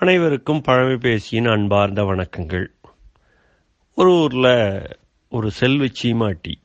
அனைவருக்கும் 0.00 0.60
பழமை 0.60 0.96
பேசியின் 0.96 1.46
அன்பார்ந்த 1.46 2.02
வணக்கங்கள். 2.02 2.66
ஒரு 3.94 4.10
ஊரில் 4.10 4.96
ஒரு 5.28 5.50
செல்வ 5.50 5.86
சீமாட்டி 5.92 6.60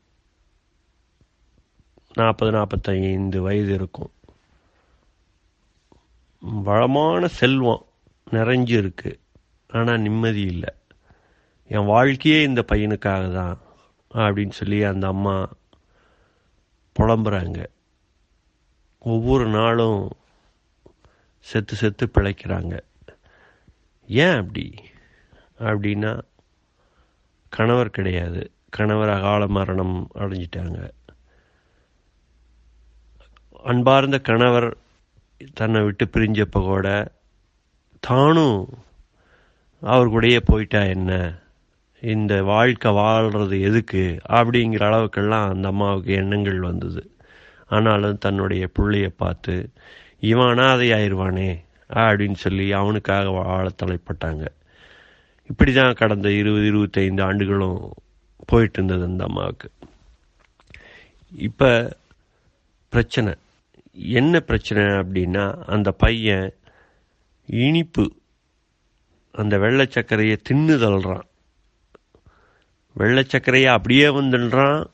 நாற்பது 2.13 2.51
நாற்பத்தைந்து 2.51 3.41
வயது 3.41 3.73
இருக்கும். 3.73 4.11
வளமான 6.39 7.27
செல்வம் 7.27 7.85
நிறைஞ்சு 8.31 8.77
இருக்கு 8.77 9.19
ஆனால் 9.67 9.99
நிம்மதி 9.99 10.41
இல்லை. 10.41 10.73
என் 11.67 11.85
வாழ்க்கையே 11.85 12.43
இந்த 12.43 12.65
பையனுக்காக 12.67 13.33
தான் 13.33 13.59
அப்படின்னு 14.13 14.51
சொல்லி 14.51 14.83
அந்த 14.83 15.07
அம்மா 15.07 15.49
புலம்புறாங்க. 16.99 17.65
ஒவ்வொரு 18.99 19.47
நாளும் 19.47 20.11
செத்து 21.39 21.75
செத்து 21.75 22.11
பிழைக்கிறாங்க. 22.13 22.79
ஏன் 24.07 24.37
அப்படி? 24.37 24.73
அப்படின்னா 25.59 26.21
கணவர் 27.49 27.89
கிடையாது. 27.89 28.51
கணவர் 28.69 29.09
அகால 29.09 29.47
மரணம் 29.47 30.07
அடைஞ்சிட்டாங்க. 30.15 30.89
அன்பார்ந்த 33.63 34.19
கணவர் 34.19 34.77
தன்னை 35.53 35.81
விட்டு 35.81 36.05
பிரிஞ்சப்போ 36.05 36.61
கூட 36.61 37.11
தானும் 37.99 38.69
அவர் 39.81 40.09
கூடயே 40.09 40.39
போயிட்டா 40.45 40.81
என்ன? 40.81 41.39
இந்த 42.01 42.43
வாழ்க்கை 42.43 42.91
வாழ்கிறது 42.91 43.61
எதுக்கு? 43.61 44.19
அப்படிங்கிற 44.29 44.85
அளவுக்கெல்லாம் 44.85 45.49
அந்த 45.49 45.67
அம்மாவுக்கு 45.67 46.13
எண்ணங்கள் 46.13 46.59
வந்தது. 46.59 47.15
ஆனாலும் 47.67 48.17
தன்னுடைய 48.17 48.69
பிள்ளைய 48.79 49.07
பார்த்து 49.07 49.71
இவன் 50.19 50.47
அனாதை 50.47 50.91
ஆயிடுவானே 50.91 51.65
அப்படின்னு 51.95 52.33
சொல்லி 52.33 52.71
அவனுக்காக 52.71 53.29
வாழ 53.29 53.71
தலைப்பட்டாங்க. 53.83 54.47
இப்படி 55.47 55.73
தான் 55.73 55.93
கடந்த 55.93 56.31
இருபது 56.31 56.65
இருபத்தைந்து 56.65 57.23
ஆண்டுகளும் 57.23 57.93
போயிட்டு 58.45 58.83
இருந்தது 58.83 59.11
அந்த 59.11 59.23
அம்மாவுக்கு. 59.23 59.71
இப்போ 61.37 61.97
பிரச்சனை. 62.89 63.33
என்ன 63.93 64.39
பிரச்சனை 64.39 64.83
அப்படின்னா 64.83 65.63
அந்த 65.63 65.91
பையன் 65.91 66.53
இனிப்பு 67.45 68.13
அந்த 69.31 69.57
வெள்ளை 69.57 69.87
சர்க்கரையை 69.89 70.37
தின்னு 70.49 70.77
தள்ளுறான். 70.83 71.27
வெள்ளை 72.93 73.23
சர்க்கரையை 73.23 73.65
அப்படியே 73.65 74.07
வந்துடுறான் 74.07 74.85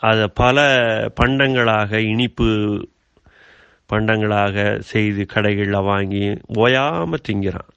அதை 0.00 0.26
பல 0.34 0.66
பண்டங்களாக 1.20 1.96
இனிப்பு 1.96 2.44
பண்டங்களாக 3.92 4.56
செய்து 4.90 5.22
கடைகளில் 5.34 5.84
வாங்கி 5.84 6.24
ஓயாமல் 6.56 7.24
திங்கிறான். 7.28 7.70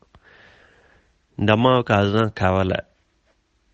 இந்த 1.37 1.51
அம்மாவுக்கு 1.53 1.93
அதுதான் 1.93 2.31
கவலை. 2.33 2.79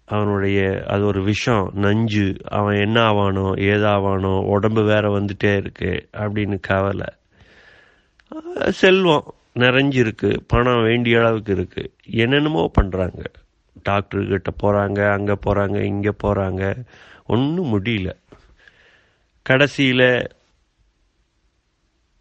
அவனுடைய 0.07 0.59
அது 0.87 1.03
ஒரு 1.05 1.21
விஷம் 1.23 1.65
நஞ்சு. 1.75 2.25
அவன் 2.49 2.77
என்ன 2.77 2.97
ஆவானோ 3.09 3.45
ஏதாவானோ 3.71 4.33
உடம்பு 4.45 4.83
வேற 4.83 5.05
வந்துட்டே 5.17 5.51
இருக்கு 5.55 5.91
அப்படின்னு 6.17 6.57
கவலை. 6.61 7.09
செல்வம் 8.71 9.27
நிறைஞ்சிருக்கு 9.59 10.29
பணம் 10.47 10.83
வேண்டிய 10.83 11.19
அளவுக்கு 11.19 11.51
இருக்கு. 11.53 11.83
என்னென்னமோ 12.23 12.63
பண்ணுறாங்க 12.81 13.21
டாக்டர்கிட்ட 13.89 14.49
போகிறாங்க 14.63 14.99
அங்கே 15.11 15.35
போகிறாங்க 15.45 15.77
இங்கே 15.83 16.13
போகிறாங்க 16.23 16.63
ஒன்றும் 17.25 17.71
முடியல. 17.73 18.11
கடைசியில் 19.45 20.07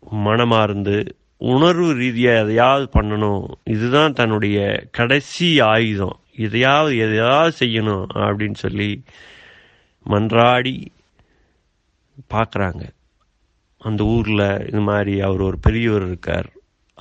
மனமார்ந்து 0.00 1.16
உணர்வு 1.36 1.92
ரீதியாக 1.92 2.40
எதையாவது 2.40 3.00
பண்ணணும். 3.00 3.54
இதுதான் 3.64 4.12
தன்னுடைய 4.12 4.86
கடைசி 4.90 5.60
ஆயுதம். 5.60 6.18
எதையாவது 6.36 6.96
எதையாவது 6.96 7.66
செய்யணும் 7.66 8.06
அப்படின்னு 8.14 8.54
சொல்லி 8.54 9.04
மன்றாடி 10.06 10.86
பார்க்குறாங்க. 12.34 12.88
அந்த 13.78 14.04
ஊரில் 14.04 14.66
இது 14.66 14.80
மாதிரி 14.80 15.20
அவர் 15.20 15.40
ஒரு 15.40 15.58
பெரியவர் 15.58 16.06
இருக்கார். 16.06 16.50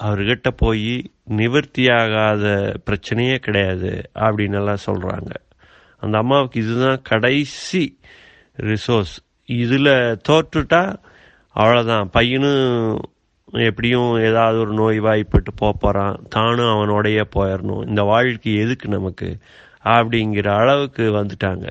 அவர்கிட்ட 0.01 0.47
போய் 0.55 1.11
நிவர்த்தியாகாத 1.29 2.75
பிரச்சனையே 2.85 3.35
கிடையாது 3.35 4.09
அப்படின்னு 4.15 4.55
எல்லாம் 4.55 4.85
சொல்கிறாங்க 4.85 5.31
அந்த 5.99 6.17
அம்மாவுக்கு 6.17 6.59
இதுதான் 6.59 7.01
கடைசி 7.01 7.99
ரிசோர்ஸ் 8.57 9.17
இதில் 9.45 10.17
தோற்றுட்டா 10.29 10.95
அவ்வளோதான் 11.59 12.05
பையனும் 12.05 12.99
எப்படியும் 13.51 14.19
ஏதாவது 14.19 14.59
ஒரு 14.59 14.73
நோய் 14.73 14.99
வாய்ப்பட்டு 14.99 15.53
போகிறான் 15.53 16.19
தானும் 16.29 16.73
அவனோடையே 16.75 17.23
போயிடணும் 17.35 17.87
இந்த 17.87 18.01
வாழ்க்கை 18.03 18.55
எதுக்கு 18.55 18.87
நமக்கு? 18.87 19.37
அப்படிங்கிற 19.83 20.47
அளவுக்கு 20.57 21.03
வந்துட்டாங்க. 21.03 21.67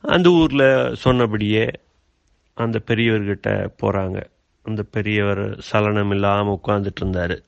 அந்த 0.00 0.28
ஊரில் 0.30 0.94
சொன்னபடியே 0.94 1.70
அந்த 2.54 2.80
பெரியவர்கிட்ட 2.86 3.68
போகிறாங்க 3.82 4.18
அந்த 4.64 4.82
பெரியவர் 4.82 5.60
சலனம் 5.60 6.10
இல்லாமல் 6.10 6.58
உட்காந்துட்டு 6.64 7.00
இருந்தார் 7.00 7.42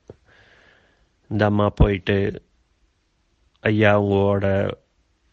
இந்த 1.31 1.45
அம்மா 1.45 1.69
போயிட்டு 1.71 2.43
ஐயா 3.61 4.01
உங்களோட 4.03 4.71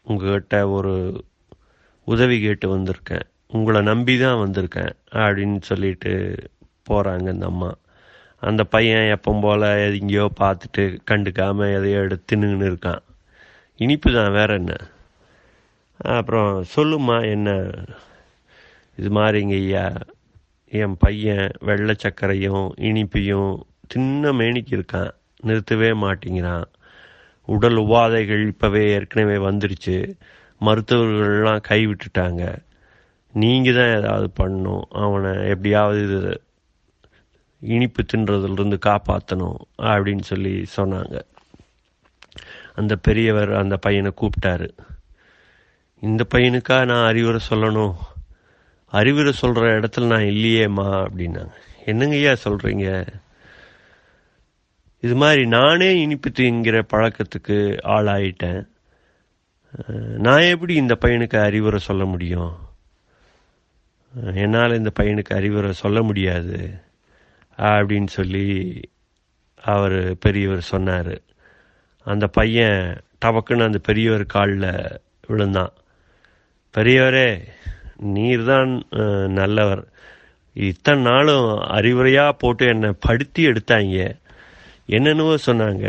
உங்ககிட்ட 0.06 0.68
ஒரு 0.68 1.24
உதவி 2.04 2.40
கேட்டு 2.40 2.78
வந்திருக்கேன். 2.78 3.26
உங்களை 3.52 3.82
நம்பி 3.82 4.18
தான் 4.18 4.50
வந்திருக்கேன் 4.50 4.90
அப்படின்னு 5.12 5.60
சொல்லிட்டு 5.60 6.34
போகிறாங்க 6.90 7.32
இந்த 7.32 7.46
அம்மா. 7.46 7.74
அந்த 8.40 8.64
பையன் 8.64 9.08
எப்போ 9.08 9.38
போல் 9.40 9.62
எங்கேயோ 9.62 10.30
பார்த்துட்டு 10.40 10.98
கண்டுக்காமல் 11.10 11.74
எதையோ 11.74 11.98
எடுத்து 11.98 12.36
இருக்கான். 12.36 12.98
இனிப்பு 13.76 14.12
தான் 14.12 14.32
வேற 14.32 14.54
என்ன? 14.54 14.76
அப்புறம் 15.98 16.64
சொல்லுமா 16.76 17.30
என்ன? 17.30 17.70
இது 18.96 19.08
மாதிரிங்க 19.08 19.54
ஐயா 19.54 19.92
என் 20.68 20.96
பையன் 20.98 21.50
வெள்ளை 21.60 21.94
சர்க்கரையும் 22.02 22.70
இனிப்பையும் 22.76 23.60
சின்ன 23.88 24.32
மேனிக்கு 24.32 24.80
இருக்கான். 24.80 25.10
நிறுத்தவே 25.46 25.90
மாட்டேங்கிறான். 25.94 26.64
உடல் 27.44 27.76
உபாதைகள் 27.76 28.52
இப்போவே 28.52 28.88
ஏற்கனவே 28.88 29.36
வந்துருச்சு. 29.36 30.18
மருத்துவர்கள்லாம் 30.60 31.62
கைவிட்டுட்டாங்க 31.68 32.66
நீங்கள் 33.32 33.74
தான் 33.74 34.02
ஏதாவது 34.02 34.30
பண்ணணும். 34.40 34.80
அவனை 34.80 35.48
எப்படியாவது 35.48 36.02
இது 36.02 36.42
இனிப்பு 37.60 38.02
தின்றதுலேருந்து 38.02 38.78
காப்பாற்றணும் 38.86 39.56
அப்படின்னு 39.78 40.20
சொல்லி 40.20 40.66
சொன்னாங்க. 40.76 41.20
அந்த 42.74 42.96
பெரியவர் 42.96 43.54
அந்த 43.54 43.76
பையனை 43.76 44.12
கூப்பிட்டாரு. 44.16 44.68
இந்த 46.00 46.26
பையனுக்கா 46.34 46.86
நான் 46.86 47.06
அறிவுரை 47.06 47.40
சொல்லணும்? 47.50 47.94
அறிவுரை 48.86 49.32
சொல்கிற 49.32 49.80
இடத்துல 49.80 50.06
நான் 50.06 50.20
இல்லையேம்மா 50.20 51.06
அப்படின்னாங்க. 51.06 51.50
என்னங்கய்யா 51.86 52.36
சொல்கிறீங்க 52.44 53.06
இது 55.00 55.14
மாதிரி 55.14 55.46
நானே 55.46 56.00
இனிப்பு 56.00 56.30
திங்கிற 56.30 56.82
பழக்கத்துக்கு 56.82 57.78
ஆளாயிட்டேன். 57.82 58.68
நான் 60.18 60.40
எப்படி 60.40 60.74
இந்த 60.74 60.96
பையனுக்கு 61.00 61.42
அறிவுரை 61.42 61.78
சொல்ல 61.78 62.04
முடியும்? 62.04 62.67
என்னால் 64.14 64.76
இந்த 64.76 64.90
பையனுக்கு 65.00 65.36
அறிவுரை 65.36 65.72
சொல்ல 65.72 65.98
முடியாது 66.02 66.58
அப்படின்னு 67.58 68.10
சொல்லி 68.18 68.46
அவர் 69.62 69.98
பெரியவர் 70.18 70.70
சொன்னார். 70.72 71.14
அந்த 72.06 72.26
பையன் 72.26 72.80
டபக்குன்னு 73.24 73.68
அந்த 73.68 73.80
பெரியவர் 73.88 74.24
காலில் 74.26 75.00
விழுந்தான். 75.26 75.72
பெரியவரே 76.74 77.30
நீர் 78.14 78.44
தான் 78.44 78.72
நல்லவர். 79.40 79.82
இத்தனை 80.54 81.02
நாளும் 81.02 81.48
அறிவுரையாக 81.78 82.38
போட்டு 82.38 82.66
என்னை 82.66 82.90
படுத்தி 83.06 83.42
எடுத்தாங்க. 83.46 83.98
என்னென்னவோ 84.86 85.34
சொன்னாங்க. 85.46 85.86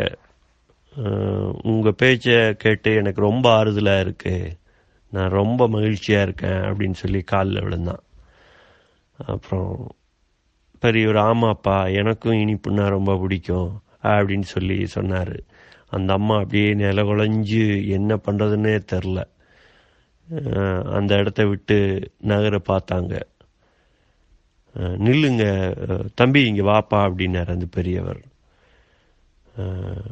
உங்கள் 1.62 1.98
பேச்சை 2.02 2.56
கேட்டு 2.56 2.90
எனக்கு 2.94 3.20
ரொம்ப 3.20 3.46
ஆறுதலாக 3.58 4.04
இருக்குது 4.06 4.52
நான் 5.12 5.36
ரொம்ப 5.40 5.68
மகிழ்ச்சியாக 5.68 6.26
இருக்கேன் 6.26 6.62
அப்படின்னு 6.70 7.02
சொல்லி 7.02 7.20
காலில் 7.20 7.62
விழுந்தான். 7.62 8.02
அப்புறம் 9.32 9.72
பெரியவர் 10.82 11.18
ஆமாப்பா 11.30 11.76
எனக்கும் 11.94 12.40
இனிப்புன்னா 12.42 12.84
ரொம்ப 12.88 13.16
பிடிக்கும் 13.16 13.82
அப்படின்னு 14.02 14.46
சொல்லி 14.52 14.78
சொன்னார். 14.86 15.36
அந்த 15.96 16.10
அம்மா 16.12 16.36
அப்படியே 16.36 16.68
நில 16.74 17.02
குலைஞ்சு 17.02 17.64
என்ன 17.88 18.18
பண்ணுறதுன்னே 18.26 18.74
தெரில. 18.92 19.20
அந்த 20.96 21.12
இடத்த 21.16 21.44
விட்டு 21.46 21.78
நகர 22.30 22.56
பார்த்தாங்க. 22.68 23.14
நில்லுங்க 25.06 25.44
தம்பி 26.14 26.40
இங்கே 26.46 26.62
வாப்பா 26.62 26.98
அப்படின்னார் 27.06 27.54
அந்த 27.54 27.66
பெரியவர். 27.70 28.20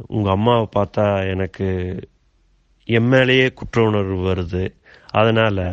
உங்கள் 0.06 0.34
அம்மாவை 0.36 0.66
பார்த்தா 0.76 1.04
எனக்கு 1.32 1.68
என் 2.84 3.08
மேலேயே 3.08 3.46
குற்ற 3.52 3.82
உணர்வு 3.82 4.18
வருது. 4.28 4.64
அதனால் 5.10 5.64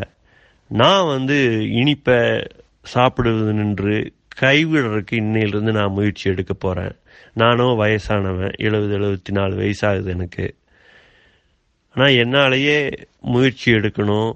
நான் 0.71 1.11
வந்து 1.15 1.37
இனிப்பை 1.81 2.19
சாப்பிடுவது 2.85 3.53
நின்று 3.53 4.13
கைவிடுறதுக்கு 4.39 5.11
இன்னையிலிருந்து 5.11 5.71
நான் 5.71 5.91
முயற்சி 5.91 6.29
எடுக்க 6.29 6.53
போகிறேன் 6.53 6.95
நானும் 7.33 7.79
வயசானவன் 7.79 8.55
எழுபது 8.57 8.99
எழுபத்தி 8.99 9.31
நாலு 9.31 9.55
வயசாகுது 9.55 10.05
எனக்கு. 10.05 10.55
ஆனால் 11.93 12.13
என்னாலேயே 12.13 13.03
முயற்சி 13.21 13.71
எடுக்கணும் 13.71 14.31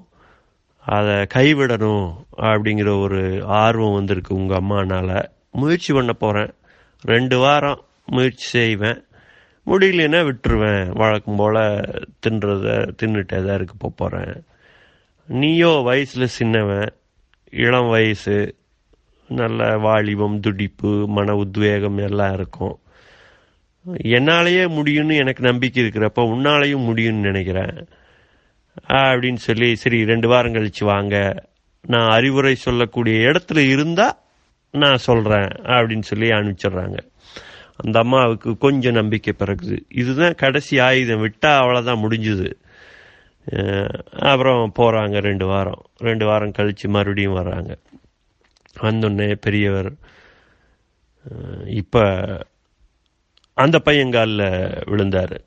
அதை 0.85 1.13
கைவிடணும் 1.13 2.13
அப்படிங்கிற 2.37 3.01
ஒரு 3.01 3.43
ஆர்வம் 3.45 3.93
வந்திருக்கு 3.93 4.35
உங்கள் 4.35 4.57
அம்மானால். 4.57 5.29
முயற்சி 5.51 5.93
பண்ண 5.93 6.13
போகிறேன் 6.13 6.53
ரெண்டு 7.01 7.37
வாரம் 7.37 7.83
முயற்சி 8.05 8.47
செய்வேன். 8.47 9.03
முடியலன்னா 9.67 10.21
விட்டுருவேன். 10.23 10.89
வழக்கம் 10.93 11.35
போல் 11.35 11.59
தின்றத 12.27 12.91
தின்னுட்டே 13.01 13.45
தான் 13.45 13.55
இருக்க 13.55 13.89
போகிறேன் 13.95 14.43
நீயோ 15.27 15.81
வயசில் 15.83 16.25
சின்னவன் 16.27 16.93
இளம் 17.51 17.87
வயசு 17.87 18.55
நல்ல 19.27 19.77
வாலிபம் 19.77 20.39
துடிப்பு 20.39 21.07
மன 21.07 21.35
உத்வேகம் 21.35 21.97
எல்லாம் 21.97 22.33
இருக்கும். 22.33 22.79
என்னாலேயே 24.03 24.67
முடியும்னு 24.67 25.17
எனக்கு 25.17 25.43
நம்பிக்கை 25.43 25.83
இருக்கிறப்ப 25.83 26.15
உன்னாலேயும் 26.15 26.93
முடியும்னு 26.93 27.19
நினைக்கிறேன். 27.19 27.87
அப்படின்னு 28.87 29.35
சொல்லி 29.35 29.75
சரி 29.75 30.05
ரெண்டு 30.05 30.27
வாரம் 30.27 30.53
கழிச்சு 30.53 30.83
வாங்க. 30.83 31.45
நான் 31.87 32.09
அறிவுரை 32.09 32.55
சொல்லக்கூடிய 32.55 33.17
இடத்துல 33.19 33.69
இருந்தால் 33.69 34.17
நான் 34.71 34.97
சொல்கிறேன் 34.97 35.47
அப்படின்னு 35.47 36.01
சொல்லி 36.01 36.29
அனுப்பிச்சிடுறாங்க. 36.29 36.97
அந்த 37.75 37.99
அம்மாவுக்கு 37.99 38.57
கொஞ்சம் 38.57 38.93
நம்பிக்கை 38.93 39.33
பிறகுது. 39.33 39.85
இதுதான் 39.89 40.35
கடைசி 40.35 40.79
ஆயுதம். 40.79 41.19
விட்டால் 41.19 41.61
அவ்வளோதான் 41.61 42.05
முடிஞ்சுது. 42.09 42.51
அப்புறம் 44.29 44.61
போகிறாங்க 44.79 45.17
ரெண்டு 45.29 45.45
வாரம். 45.51 45.83
ரெண்டு 46.07 46.25
வாரம் 46.29 46.55
கழித்து 46.57 46.87
மறுபடியும் 46.95 47.37
வர்றாங்க. 47.39 47.71
வந்தோடனே 48.85 49.29
பெரியவர் 49.45 49.91
இப்போ 51.81 52.03
அந்த 53.63 53.77
பையங்காலில் 53.87 54.47
விழுந்தார். 54.91 55.37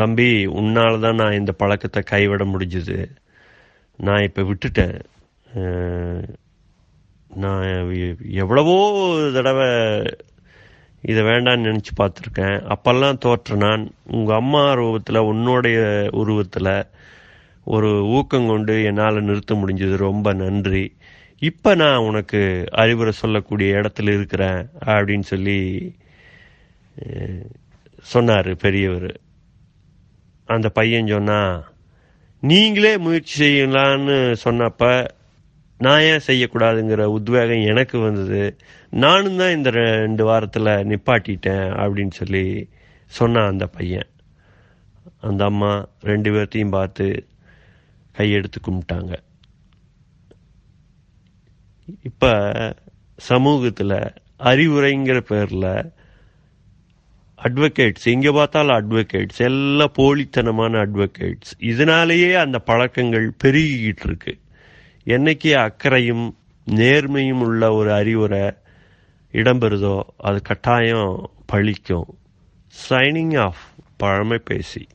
தம்பி 0.00 0.28
உன்னால் 0.60 1.02
தான் 1.04 1.18
நான் 1.20 1.38
இந்த 1.40 1.52
பழக்கத்தை 1.62 2.00
கைவிட 2.12 2.42
முடிஞ்சுது. 2.52 2.98
நான் 4.06 4.26
இப்போ 4.28 4.42
விட்டுட்டேன். 4.50 4.98
நான் 7.44 7.64
எவ்வளவோ 8.42 8.76
தடவை 9.36 9.68
இதை 11.10 11.22
வேண்டான்னு 11.30 11.68
நினச்சி 11.68 11.92
பார்த்துருக்கேன். 12.00 12.56
அப்பெல்லாம் 12.74 13.20
தோற்ற 13.24 13.56
நான் 13.64 13.82
உங்கள் 14.16 14.38
அம்மா 14.42 14.62
உருவத்தில் 14.76 15.26
உன்னுடைய 15.32 15.80
உருவத்தில் 16.22 16.72
ஒரு 17.74 17.90
ஊக்கம் 18.16 18.50
கொண்டு 18.52 18.74
என்னால் 18.88 19.26
நிறுத்த 19.28 19.54
முடிஞ்சது. 19.60 19.96
ரொம்ப 20.06 20.32
நன்றி. 20.42 20.84
இப்போ 21.48 21.70
நான் 21.82 22.06
உனக்கு 22.08 22.40
அறிவுரை 22.82 23.12
சொல்லக்கூடிய 23.22 23.68
இடத்துல 23.80 24.14
இருக்கிறேன் 24.18 24.60
அப்படின்னு 24.94 25.26
சொல்லி 25.32 25.58
சொன்னார் 28.12 28.50
பெரியவர். 28.56 29.10
அந்த 30.48 30.68
பையன் 30.78 31.12
சொன்னா 31.16 31.40
நீங்களே 32.42 32.92
முயற்சி 33.04 33.36
செய்யலான்னு 33.44 34.16
சொன்னப்ப 34.44 34.84
நான் 35.86 36.04
ஏன் 36.10 36.26
செய்யக்கூடாதுங்கிற 36.26 37.04
உத்வேகம் 37.16 37.66
எனக்கு 37.72 37.96
வந்தது. 37.98 38.44
நானும் 38.90 39.38
தான் 39.40 39.56
இந்த 39.56 39.70
ரெண்டு 39.76 40.22
வாரத்தில் 40.28 40.70
நிப்பாட்டிட்டேன் 40.90 41.66
அப்படின்னு 41.82 42.14
சொல்லி 42.20 42.44
சொன்னான் 43.18 43.52
அந்த 43.52 43.66
பையன். 43.76 44.08
அந்த 45.28 45.42
அம்மா 45.50 45.72
ரெண்டு 46.10 46.30
பேர்த்தையும் 46.34 46.76
பார்த்து 46.78 47.06
கையெடுத்து 48.18 48.58
கும்பிட்டாங்க. 48.68 49.16
இப்ப 52.02 52.74
சமூகத்தில் 53.16 54.12
அறிவுரைங்கிற 54.38 55.20
பேர்ல 55.28 55.92
அட்வொகேட்ஸ் 57.42 58.04
எங்க 58.04 58.32
பார்த்தாலும் 58.32 58.76
அட்வொகேட்ஸ் 58.76 59.38
எல்லாம் 59.38 59.92
போலித்தனமான 59.98 60.76
அட்வொகேட்ஸ் 60.78 61.52
இதனாலேயே 61.58 62.34
அந்த 62.34 62.58
பழக்கங்கள் 62.58 63.34
பெருகிக்கிட்டு 63.44 64.04
இருக்கு. 64.04 64.38
என்னைக்கு 65.04 65.52
அக்கறையும் 65.54 66.36
நேர்மையும் 66.70 67.40
உள்ள 67.40 67.72
ஒரு 67.72 67.92
அறிவுரை 67.92 68.52
இடம்பெறுதோ 69.32 70.00
அது 70.16 70.42
கட்டாயம் 70.42 71.30
பழிக்கும். 71.52 72.08
சைனிங் 72.88 73.40
ஆஃப் 73.40 73.62
பழமை 73.96 74.38
பேசி. 74.38 74.86